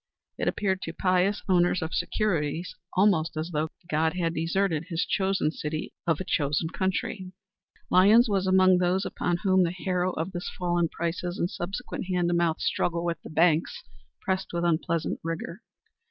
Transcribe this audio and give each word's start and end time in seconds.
It 0.39 0.47
appeared 0.47 0.81
to 0.81 0.93
pious 0.93 1.43
owners 1.47 1.83
of 1.83 1.93
securities 1.93 2.73
almost 2.93 3.37
as 3.37 3.51
though 3.51 3.67
God 3.87 4.13
had 4.13 4.33
deserted 4.33 4.85
his 4.85 5.05
chosen 5.05 5.51
city 5.51 5.93
of 6.07 6.19
a 6.19 6.23
chosen 6.23 6.69
country. 6.69 7.33
Lyons 7.91 8.27
was 8.27 8.47
among 8.47 8.79
those 8.79 9.05
upon 9.05 9.37
whom 9.43 9.61
the 9.61 9.69
harrow 9.69 10.13
of 10.13 10.31
this 10.31 10.49
fall 10.57 10.79
in 10.79 10.89
prices 10.89 11.37
and 11.37 11.51
subsequent 11.51 12.05
hand 12.07 12.29
to 12.29 12.33
mouth 12.33 12.59
struggle 12.59 13.05
with 13.05 13.21
the 13.21 13.29
banks 13.29 13.83
pressed 14.21 14.47
with 14.53 14.63
unpleasant 14.65 15.19
rigor. 15.23 15.61